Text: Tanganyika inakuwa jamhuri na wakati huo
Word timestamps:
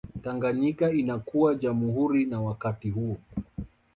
Tanganyika 0.23 0.91
inakuwa 0.91 1.55
jamhuri 1.55 2.25
na 2.25 2.41
wakati 2.41 2.89
huo 2.89 3.17